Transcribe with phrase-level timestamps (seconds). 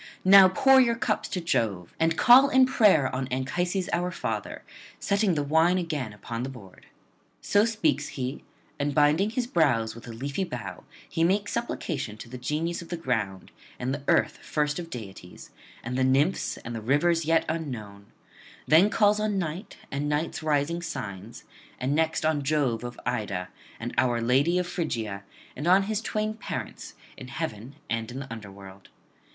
[0.25, 4.63] Now pour your cups to Jove, and call in prayer on Anchises our father,
[4.99, 6.87] setting the wine again upon the board.'
[7.39, 8.43] So speaks he,
[8.79, 12.89] and binding his brows with a leafy bough, he makes supplication to the Genius of
[12.89, 15.51] the ground, and Earth first of deities,
[15.83, 18.07] and the Nymphs, and the Rivers yet unknown;
[18.67, 21.43] then calls on Night and Night's rising signs,
[21.79, 23.49] and next on Jove of Ida,
[23.79, 25.23] and our lady of Phrygia,
[25.55, 28.89] and on his twain parents, in heaven and in the under world.